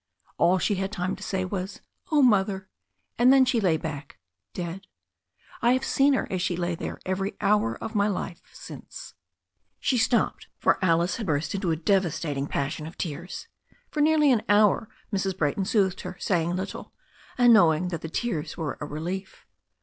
All 0.39 0.57
she 0.57 0.73
had 0.77 0.91
time 0.91 1.15
to 1.15 1.21
say 1.21 1.45
was, 1.45 1.79
*0h. 2.07 2.23
Mother,' 2.23 2.67
and 3.19 3.31
then 3.31 3.45
she 3.45 3.59
lay 3.61 3.77
back 3.77 4.17
dead. 4.51 4.87
I 5.61 5.73
have 5.73 5.85
seen 5.85 6.13
her 6.15 6.25
as 6.31 6.41
she 6.41 6.57
lay 6.57 6.73
there 6.73 6.99
every 7.05 7.37
hour 7.39 7.75
of 7.77 7.93
my 7.93 8.07
life 8.07 8.41
since" 8.51 9.13
She 9.79 9.99
stopped, 9.99 10.47
for 10.57 10.83
Alice 10.83 11.17
had 11.17 11.27
burst 11.27 11.53
into 11.53 11.69
a 11.69 11.75
devastating 11.75 12.47
pas 12.47 12.73
sion 12.73 12.87
of 12.87 12.97
tears. 12.97 13.47
For 13.91 14.01
nearly 14.01 14.31
an 14.31 14.41
hour 14.49 14.89
Mrs. 15.13 15.37
Brayton 15.37 15.65
soothed 15.65 16.01
her, 16.01 16.17
saying 16.19 16.55
lit 16.55 16.69
tle, 16.69 16.91
and 17.37 17.53
knowing 17.53 17.89
that 17.89 18.01
the 18.01 18.09
tears 18.09 18.57
were 18.57 18.79
a 18.81 18.85
relief. 18.87 19.45